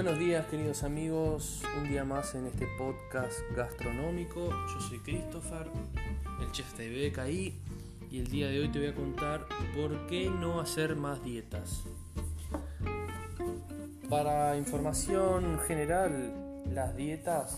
Buenos 0.00 0.20
días 0.20 0.46
queridos 0.46 0.84
amigos, 0.84 1.60
un 1.76 1.88
día 1.88 2.04
más 2.04 2.36
en 2.36 2.46
este 2.46 2.68
podcast 2.78 3.40
gastronómico. 3.56 4.48
Yo 4.48 4.80
soy 4.80 5.00
Christopher, 5.00 5.68
el 6.40 6.52
chef 6.52 6.72
de 6.76 7.10
BKI 7.10 7.60
y 8.08 8.20
el 8.20 8.28
día 8.28 8.46
de 8.46 8.60
hoy 8.60 8.68
te 8.68 8.78
voy 8.78 8.88
a 8.90 8.94
contar 8.94 9.44
por 9.74 10.06
qué 10.06 10.30
no 10.30 10.60
hacer 10.60 10.94
más 10.94 11.24
dietas. 11.24 11.82
Para 14.08 14.56
información 14.56 15.58
general, 15.66 16.62
las 16.72 16.96
dietas 16.96 17.56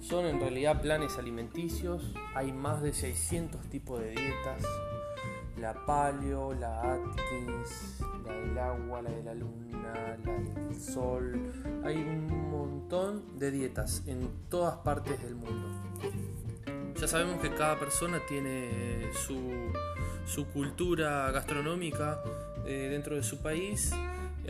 son 0.00 0.26
en 0.26 0.38
realidad 0.38 0.80
planes 0.80 1.18
alimenticios, 1.18 2.14
hay 2.32 2.52
más 2.52 2.80
de 2.80 2.92
600 2.92 3.60
tipos 3.62 3.98
de 3.98 4.10
dietas, 4.10 4.62
la 5.58 5.74
paleo, 5.84 6.54
la 6.54 6.92
Atkins, 6.92 8.04
la 8.30 8.40
del 8.40 8.58
agua, 8.58 9.02
la 9.02 9.10
de 9.10 9.22
la 9.22 9.34
luna, 9.34 10.16
la 10.24 10.32
del 10.32 10.80
sol. 10.80 11.52
Hay 11.84 11.96
un 11.96 12.50
montón 12.50 13.38
de 13.38 13.50
dietas 13.50 14.02
en 14.06 14.28
todas 14.48 14.76
partes 14.78 15.22
del 15.22 15.34
mundo. 15.34 15.68
Ya 17.00 17.08
sabemos 17.08 17.40
que 17.40 17.50
cada 17.54 17.78
persona 17.78 18.20
tiene 18.28 19.10
su, 19.12 20.44
cultura 20.52 21.30
gastronómica 21.30 22.22
eh, 22.66 22.88
dentro 22.90 23.16
de 23.16 23.22
su 23.22 23.38
país. 23.38 23.92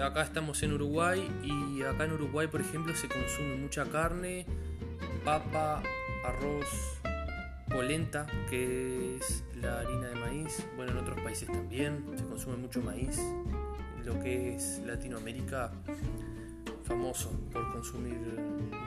Acá 0.00 0.22
estamos 0.22 0.62
en 0.62 0.72
Uruguay 0.72 1.28
y 1.42 1.82
acá 1.82 2.04
en 2.04 2.12
Uruguay, 2.12 2.48
por 2.48 2.60
ejemplo, 2.60 2.94
se 2.94 3.08
consume 3.08 3.56
mucha 3.56 3.84
carne, 3.84 4.46
papa, 5.24 5.82
arroz, 6.24 6.98
polenta, 7.68 8.26
que 8.48 9.16
es 9.16 9.44
la 9.60 9.80
harina 9.80 10.08
de 10.08 10.14
maíz. 10.16 10.66
Bueno, 10.76 10.92
en 10.92 10.98
otros 10.98 11.20
países 11.20 11.48
también 11.48 12.04
se 12.16 12.24
consume 12.24 12.56
mucho 12.56 12.80
maíz. 12.80 13.20
Lo 14.04 14.20
que 14.20 14.56
es 14.56 14.80
Latinoamérica, 14.86 15.72
famoso 16.84 17.30
por 17.52 17.72
consumir 17.72 18.16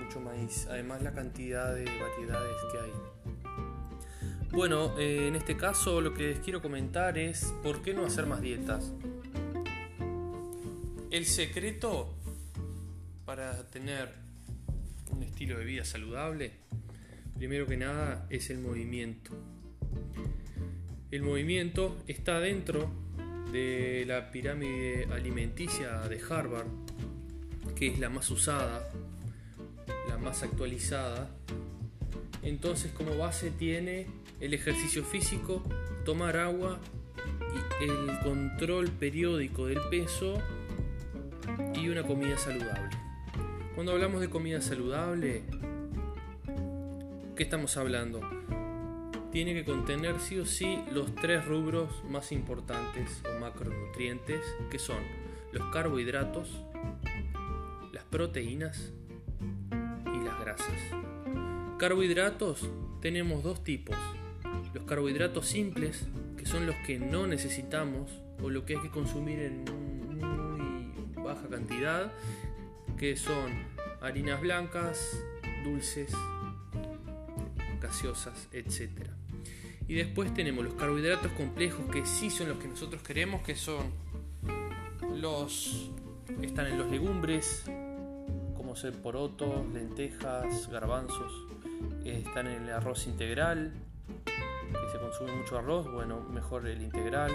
mucho 0.04 0.20
maíz. 0.20 0.68
Además, 0.70 1.02
la 1.02 1.14
cantidad 1.14 1.74
de 1.74 1.86
variedades 1.86 2.58
que 2.72 2.78
hay. 2.80 2.92
Bueno, 4.52 4.98
eh, 5.00 5.28
en 5.28 5.36
este 5.36 5.58
caso 5.58 6.00
lo 6.00 6.14
que 6.14 6.30
les 6.30 6.40
quiero 6.40 6.62
comentar 6.62 7.18
es 7.18 7.54
por 7.64 7.82
qué 7.82 7.94
no 7.94 8.06
hacer 8.06 8.28
más 8.28 8.42
dietas. 8.42 8.92
El 11.10 11.26
secreto 11.26 12.14
para 13.26 13.68
tener 13.70 14.14
un 15.12 15.24
estilo 15.24 15.58
de 15.58 15.66
vida 15.66 15.86
saludable 15.86 16.64
primero 17.36 17.66
que 17.68 17.78
nada 17.78 18.26
es 18.30 18.50
el 18.50 18.60
movimiento. 18.60 19.32
El 21.12 21.24
movimiento 21.24 21.98
está 22.08 22.40
dentro 22.40 22.90
de 23.54 24.04
la 24.06 24.32
pirámide 24.32 25.08
alimenticia 25.14 26.00
de 26.10 26.20
Harvard, 26.30 26.68
que 27.76 27.88
es 27.88 28.00
la 28.00 28.10
más 28.10 28.30
usada, 28.30 28.90
la 30.10 30.18
más 30.18 30.44
actualizada. 30.44 31.30
Entonces 32.42 32.92
como 32.92 33.18
base 33.18 33.52
tiene 33.52 34.08
el 34.42 34.54
ejercicio 34.54 35.06
físico, 35.06 35.64
tomar 36.04 36.36
agua 36.36 36.80
y 37.80 37.84
el 37.86 38.20
control 38.24 38.90
periódico 38.90 39.68
del 39.68 39.80
peso 39.90 40.42
y 41.76 41.88
una 41.88 42.04
comida 42.04 42.38
saludable. 42.38 42.98
Cuando 43.76 43.94
hablamos 43.94 44.20
de 44.20 44.30
comida 44.30 44.60
saludable, 44.62 45.44
¿Qué 47.36 47.42
estamos 47.42 47.78
hablando? 47.78 48.22
Tiene 49.34 49.56
que 49.56 49.66
contener 49.66 50.20
sí 50.20 50.38
o 50.38 50.46
sí 50.46 50.78
los 50.92 51.16
tres 51.16 51.44
rubros 51.44 51.90
más 52.08 52.32
importantes 52.32 53.24
o 53.26 53.40
macronutrientes 53.40 54.46
que 54.70 54.78
son 54.78 55.00
los 55.52 55.74
carbohidratos, 55.74 56.64
las 57.92 58.04
proteínas 58.04 58.94
y 60.06 60.24
las 60.24 60.40
grasas. 60.40 60.80
Carbohidratos 61.80 62.70
tenemos 63.02 63.42
dos 63.42 63.64
tipos. 63.64 63.98
Los 64.72 64.84
carbohidratos 64.84 65.48
simples, 65.48 66.06
que 66.38 66.46
son 66.46 66.68
los 66.68 66.76
que 66.86 67.00
no 67.00 67.26
necesitamos 67.26 68.12
o 68.40 68.52
lo 68.52 68.66
que 68.66 68.76
hay 68.76 68.84
que 68.84 68.92
consumir 68.92 69.40
en 69.40 69.66
muy 69.66 71.24
baja 71.24 71.48
cantidad, 71.50 72.14
que 73.00 73.18
son 73.18 73.52
harinas 74.00 74.42
blancas, 74.42 75.20
dulces, 75.64 76.14
gaseosas, 77.82 78.48
etc. 78.52 79.23
Y 79.88 79.96
después 79.96 80.34
tenemos 80.34 80.64
los 80.64 80.74
carbohidratos 80.76 81.32
complejos 81.34 81.86
que 81.92 82.06
sí 82.06 82.30
son 82.30 82.50
los 82.50 82.58
que 82.58 82.68
nosotros 82.68 83.02
queremos, 83.04 83.42
que 83.42 83.56
son 83.56 83.92
los 85.16 85.92
están 86.42 86.68
en 86.68 86.78
los 86.78 86.90
legumbres, 86.90 87.64
como 88.56 88.76
ser 88.76 88.94
porotos, 88.94 89.66
lentejas, 89.74 90.70
garbanzos, 90.70 91.32
están 92.06 92.48
en 92.48 92.64
el 92.64 92.70
arroz 92.72 93.08
integral, 93.08 93.74
que 94.26 94.92
se 94.92 94.98
consume 94.98 95.36
mucho 95.36 95.58
arroz, 95.58 95.92
bueno, 95.92 96.22
mejor 96.22 96.68
el 96.68 96.82
integral. 96.82 97.32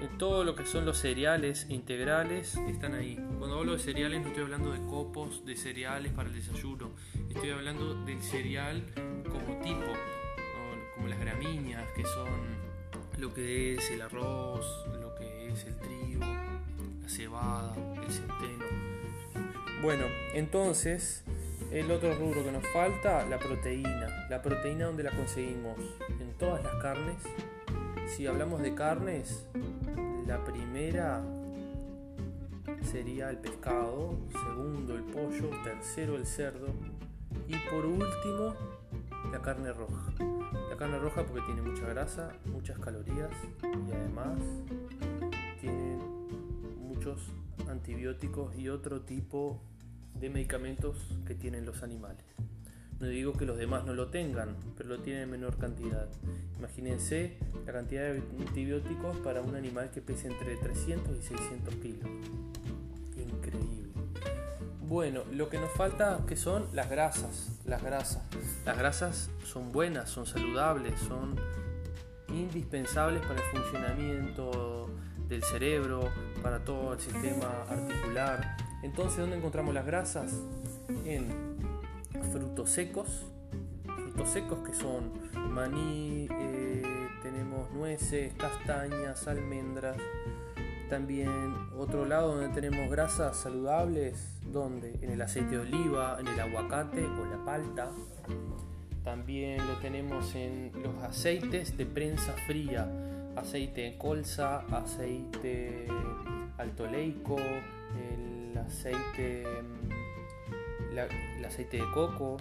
En 0.00 0.18
todo 0.18 0.44
lo 0.44 0.54
que 0.54 0.66
son 0.66 0.84
los 0.84 0.98
cereales 0.98 1.66
integrales 1.70 2.56
están 2.68 2.94
ahí. 2.94 3.18
Cuando 3.38 3.58
hablo 3.58 3.72
de 3.72 3.78
cereales 3.78 4.20
no 4.20 4.28
estoy 4.28 4.42
hablando 4.42 4.72
de 4.72 4.80
copos 4.86 5.44
de 5.46 5.56
cereales 5.56 6.12
para 6.12 6.28
el 6.28 6.34
desayuno, 6.34 6.90
estoy 7.30 7.50
hablando 7.50 7.94
del 8.04 8.22
cereal 8.22 8.84
como 9.30 9.60
tipo, 9.62 9.92
como 10.94 11.08
las 11.08 11.18
gramíneas, 11.18 11.90
que 11.92 12.04
son 12.04 12.28
lo 13.18 13.32
que 13.34 13.74
es 13.74 13.90
el 13.90 14.02
arroz, 14.02 14.86
lo 15.00 15.14
que 15.14 15.48
es 15.48 15.64
el 15.64 15.76
trigo, 15.76 16.24
la 17.02 17.08
cebada, 17.08 17.74
el 18.04 18.12
centeno. 18.12 18.64
Bueno, 19.82 20.04
entonces 20.34 21.24
el 21.72 21.90
otro 21.90 22.14
rubro 22.14 22.44
que 22.44 22.52
nos 22.52 22.66
falta, 22.68 23.24
la 23.26 23.38
proteína. 23.38 24.26
La 24.28 24.42
proteína 24.42 24.86
donde 24.86 25.02
la 25.02 25.10
conseguimos 25.10 25.78
en 26.20 26.32
todas 26.38 26.62
las 26.62 26.74
carnes. 26.82 27.16
Si 28.06 28.26
hablamos 28.26 28.60
de 28.60 28.74
carnes, 28.74 29.46
la 30.26 30.44
primera 30.44 31.22
sería 32.82 33.30
el 33.30 33.38
pescado, 33.38 34.18
segundo 34.30 34.94
el 34.94 35.02
pollo, 35.04 35.48
tercero 35.64 36.16
el 36.16 36.26
cerdo 36.26 36.68
y 37.48 37.56
por 37.70 37.86
último 37.86 38.54
la 39.32 39.40
carne 39.40 39.72
roja. 39.72 40.12
Carne 40.82 40.98
roja 40.98 41.24
porque 41.24 41.42
tiene 41.46 41.62
mucha 41.62 41.86
grasa, 41.86 42.32
muchas 42.46 42.76
calorías 42.76 43.30
y 43.62 43.92
además 43.92 44.36
tiene 45.60 45.96
muchos 46.80 47.20
antibióticos 47.68 48.58
y 48.58 48.68
otro 48.68 49.02
tipo 49.02 49.62
de 50.18 50.28
medicamentos 50.28 50.96
que 51.24 51.36
tienen 51.36 51.66
los 51.66 51.84
animales. 51.84 52.24
No 52.98 53.06
digo 53.06 53.32
que 53.34 53.46
los 53.46 53.58
demás 53.58 53.84
no 53.84 53.94
lo 53.94 54.08
tengan, 54.08 54.56
pero 54.76 54.88
lo 54.88 54.98
tienen 54.98 55.22
en 55.22 55.30
menor 55.30 55.56
cantidad. 55.56 56.08
Imagínense 56.58 57.38
la 57.64 57.72
cantidad 57.72 58.12
de 58.12 58.20
antibióticos 58.40 59.16
para 59.18 59.40
un 59.40 59.54
animal 59.54 59.92
que 59.92 60.02
pese 60.02 60.26
entre 60.26 60.56
300 60.56 61.16
y 61.16 61.22
600 61.22 61.74
kilos. 61.76 62.10
Increíble. 63.16 63.92
Bueno, 64.80 65.22
lo 65.30 65.48
que 65.48 65.60
nos 65.60 65.70
falta 65.70 66.24
que 66.26 66.34
son 66.34 66.66
las 66.72 66.90
grasas. 66.90 67.51
Las 67.64 67.82
grasas. 67.82 68.22
Las 68.64 68.76
grasas 68.76 69.30
son 69.44 69.72
buenas, 69.72 70.10
son 70.10 70.26
saludables, 70.26 70.98
son 71.00 71.36
indispensables 72.28 73.22
para 73.22 73.34
el 73.34 73.56
funcionamiento 73.56 74.90
del 75.28 75.42
cerebro, 75.44 76.10
para 76.42 76.64
todo 76.64 76.92
el 76.94 77.00
sistema 77.00 77.64
articular. 77.68 78.56
Entonces, 78.82 79.18
¿dónde 79.18 79.36
encontramos 79.36 79.74
las 79.74 79.86
grasas? 79.86 80.32
En 81.04 81.30
frutos 82.32 82.70
secos, 82.70 83.26
frutos 83.84 84.30
secos 84.30 84.58
que 84.66 84.74
son 84.74 85.12
maní, 85.34 86.26
eh, 86.30 87.08
tenemos 87.22 87.70
nueces, 87.70 88.34
castañas, 88.34 89.26
almendras. 89.28 89.96
También 90.90 91.54
otro 91.78 92.04
lado 92.04 92.34
donde 92.34 92.48
tenemos 92.48 92.90
grasas 92.90 93.36
saludables, 93.36 94.41
donde 94.52 94.98
en 95.00 95.10
el 95.10 95.20
aceite 95.22 95.52
de 95.52 95.58
oliva, 95.58 96.18
en 96.20 96.28
el 96.28 96.38
aguacate 96.38 97.04
o 97.04 97.24
la 97.24 97.44
palta. 97.44 97.90
También 99.02 99.66
lo 99.66 99.74
tenemos 99.78 100.34
en 100.34 100.70
los 100.82 101.02
aceites 101.02 101.76
de 101.76 101.86
prensa 101.86 102.32
fría, 102.46 102.88
aceite 103.34 103.80
de 103.80 103.98
colza, 103.98 104.60
aceite 104.70 105.88
altoleico, 106.58 107.36
el 107.36 108.56
aceite 108.56 109.44
el 111.38 111.44
aceite 111.44 111.78
de 111.78 111.90
coco, 111.92 112.36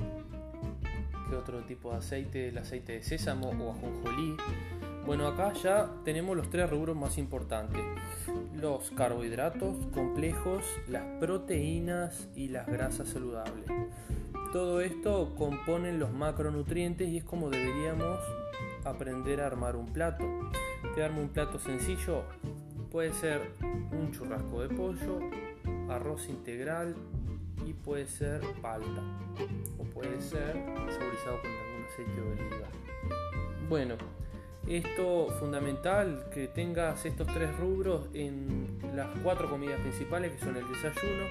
que 1.30 1.36
otro 1.36 1.62
tipo 1.64 1.92
de 1.92 1.98
aceite, 1.98 2.50
el 2.50 2.58
aceite 2.58 2.94
de 2.94 3.04
sésamo 3.04 3.50
o 3.50 3.72
ajonjolí. 3.72 4.36
Bueno, 5.06 5.28
acá 5.28 5.54
ya 5.54 5.90
tenemos 6.06 6.38
los 6.38 6.50
tres 6.50 6.70
rubros 6.70 6.96
más 6.96 7.18
importantes. 7.18 7.82
Los 8.56 8.92
carbohidratos 8.92 9.78
complejos, 9.94 10.64
las 10.88 11.04
proteínas 11.20 12.30
y 12.36 12.50
las 12.50 12.68
grasas 12.68 13.10
saludables. 13.10 13.66
Todo 14.54 14.82
esto 14.82 15.34
componen 15.38 16.00
los 16.00 16.12
macronutrientes 16.12 17.08
y 17.08 17.18
es 17.18 17.24
como 17.24 17.50
deberíamos 17.50 18.20
aprender 18.84 19.42
a 19.42 19.48
armar 19.48 19.76
un 19.76 19.92
plato. 19.92 20.24
Te 20.96 21.04
armo 21.04 21.22
un 21.22 21.30
plato 21.30 21.58
sencillo, 21.58 22.24
puede 22.92 23.14
ser 23.14 23.54
un 23.92 24.12
churrasco 24.12 24.62
de 24.62 24.70
pollo, 24.70 25.20
arroz 25.90 26.28
integral, 26.28 26.96
y 27.66 27.74
puede 27.74 28.08
ser 28.08 28.42
palta 28.62 29.02
o 29.78 29.84
puede 29.84 30.20
ser 30.22 30.54
saborizado 30.90 31.42
con 31.42 31.52
algún 31.52 31.86
aceite 31.88 32.12
de 32.12 32.22
oliva. 32.22 32.68
Bueno, 33.70 33.96
esto 34.78 35.28
fundamental 35.40 36.26
que 36.34 36.48
tengas 36.48 37.06
estos 37.06 37.28
tres 37.28 37.56
rubros 37.58 38.08
en 38.14 38.80
las 38.96 39.08
cuatro 39.22 39.50
comidas 39.50 39.80
principales 39.82 40.32
que 40.32 40.40
son 40.40 40.56
el 40.56 40.68
desayuno, 40.70 41.26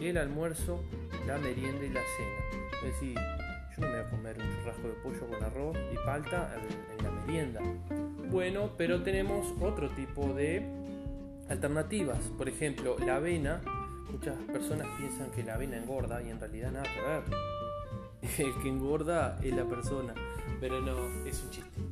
el 0.00 0.16
almuerzo, 0.16 0.82
la 1.26 1.36
merienda 1.36 1.84
y 1.84 1.90
la 1.90 2.00
cena. 2.00 2.62
Es 2.78 2.92
decir, 2.94 3.14
yo 3.14 3.82
no 3.82 3.88
me 3.88 3.98
voy 3.98 4.06
a 4.06 4.10
comer 4.10 4.36
un 4.38 4.56
churrasco 4.56 4.88
de 4.88 4.94
pollo 4.94 5.26
con 5.26 5.44
arroz 5.44 5.76
y 5.92 5.96
palta 6.06 6.54
en 6.98 7.04
la 7.04 7.10
merienda. 7.10 7.60
Bueno, 8.30 8.70
pero 8.78 9.02
tenemos 9.02 9.52
otro 9.60 9.90
tipo 9.90 10.32
de 10.32 10.66
alternativas. 11.48 12.18
Por 12.38 12.48
ejemplo, 12.48 12.96
la 12.98 13.16
avena. 13.16 13.60
Muchas 14.10 14.36
personas 14.50 14.86
piensan 14.96 15.30
que 15.32 15.42
la 15.42 15.54
avena 15.54 15.76
engorda 15.76 16.22
y 16.22 16.30
en 16.30 16.40
realidad 16.40 16.70
nada 16.70 16.84
que 16.84 17.00
ver. 17.02 17.22
El 18.38 18.62
que 18.62 18.68
engorda 18.68 19.38
es 19.42 19.54
la 19.54 19.64
persona, 19.64 20.14
pero 20.60 20.80
no, 20.80 20.96
es 21.26 21.42
un 21.42 21.50
chiste. 21.50 21.85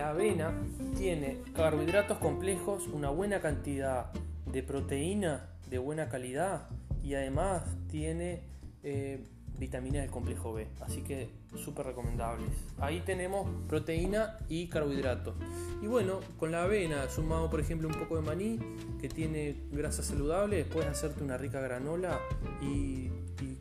La 0.00 0.08
avena 0.08 0.54
tiene 0.96 1.42
carbohidratos 1.54 2.16
complejos, 2.16 2.86
una 2.86 3.10
buena 3.10 3.42
cantidad 3.42 4.10
de 4.50 4.62
proteína 4.62 5.50
de 5.68 5.76
buena 5.76 6.08
calidad 6.08 6.70
y 7.02 7.12
además 7.12 7.64
tiene 7.90 8.40
eh, 8.82 9.22
vitaminas 9.58 10.00
del 10.00 10.10
complejo 10.10 10.54
B, 10.54 10.68
así 10.80 11.02
que 11.02 11.28
súper 11.54 11.84
recomendables. 11.84 12.48
Ahí 12.78 13.00
tenemos 13.00 13.46
proteína 13.68 14.38
y 14.48 14.68
carbohidratos. 14.68 15.34
Y 15.82 15.86
bueno, 15.86 16.20
con 16.38 16.50
la 16.50 16.62
avena 16.62 17.06
sumado 17.10 17.50
por 17.50 17.60
ejemplo 17.60 17.86
un 17.86 17.94
poco 17.94 18.16
de 18.16 18.22
maní 18.22 18.58
que 19.02 19.10
tiene 19.10 19.54
grasa 19.70 20.02
saludable, 20.02 20.64
puedes 20.64 20.88
hacerte 20.88 21.22
una 21.22 21.36
rica 21.36 21.60
granola 21.60 22.18
y, 22.62 23.10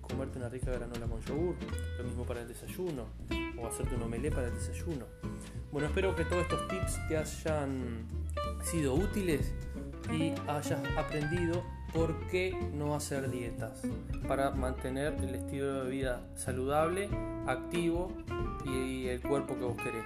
comerte 0.10 0.38
una 0.38 0.50
rica 0.50 0.72
granola 0.72 1.06
con 1.06 1.22
yogur, 1.22 1.56
lo 1.98 2.04
mismo 2.04 2.26
para 2.26 2.42
el 2.42 2.48
desayuno, 2.48 3.06
o 3.58 3.68
hacerte 3.68 3.96
un 3.96 4.04
omelé 4.04 4.32
para 4.32 4.48
el 4.48 4.54
desayuno. 4.54 5.06
Bueno, 5.72 5.88
espero 5.88 6.16
que 6.16 6.26
todos 6.26 6.44
estos 6.44 6.68
tips 6.68 7.08
te 7.08 7.18
hayan 7.18 8.08
sido 8.64 8.96
útiles 8.96 9.54
y 10.12 10.34
hayas 10.48 10.82
aprendido 10.98 11.64
por 11.94 12.28
qué 12.28 12.56
no 12.74 12.96
hacer 12.96 13.30
dietas 13.30 13.82
para 14.28 14.52
mantener 14.52 15.14
el 15.14 15.36
estilo 15.36 15.84
de 15.84 15.90
vida 15.90 16.22
saludable, 16.36 17.10
activo 17.48 18.12
y 18.66 19.08
el 19.08 19.22
cuerpo 19.22 19.56
que 19.56 19.64
vos 19.64 19.78
querés. 19.78 20.06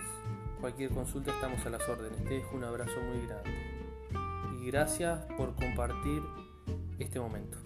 Cualquier 0.59 0.91
consulta 0.91 1.31
estamos 1.31 1.65
a 1.65 1.69
las 1.69 1.87
órdenes. 1.89 2.23
Te 2.23 2.35
dejo 2.35 2.55
un 2.55 2.63
abrazo 2.63 2.93
muy 3.01 3.25
grande. 3.27 4.61
Y 4.61 4.67
gracias 4.67 5.19
por 5.37 5.55
compartir 5.55 6.21
este 6.99 7.19
momento. 7.19 7.57